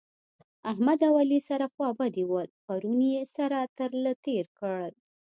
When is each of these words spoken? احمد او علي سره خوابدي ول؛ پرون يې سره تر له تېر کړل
احمد 0.71 0.99
او 1.07 1.13
علي 1.21 1.39
سره 1.49 1.65
خوابدي 1.75 2.23
ول؛ 2.31 2.49
پرون 2.65 2.99
يې 3.13 3.23
سره 3.35 3.59
تر 3.77 3.91
له 4.03 4.11
تېر 4.25 4.45
کړل 4.59 4.93